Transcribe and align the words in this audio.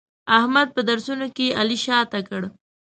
احمد 0.37 0.67
په 0.75 0.81
درسونو 0.89 1.27
کې 1.35 1.55
علي 1.59 1.77
شاته 1.85 2.19
کړ. 2.29 2.41